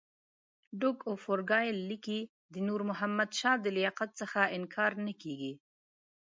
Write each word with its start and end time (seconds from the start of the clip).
ډوک 0.79 0.99
اف 1.13 1.21
ارګایل 1.35 1.77
لیکي 1.89 2.19
د 2.53 2.55
نور 2.67 2.81
محمد 2.89 3.29
شاه 3.39 3.57
د 3.61 3.67
لیاقت 3.77 4.09
څخه 4.21 4.39
انکار 4.57 4.91
نه 5.05 5.13
کېږي. 5.21 5.53